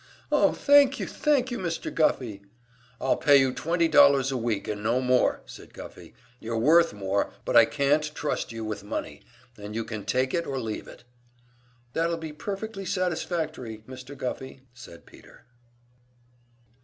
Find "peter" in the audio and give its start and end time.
15.05-15.45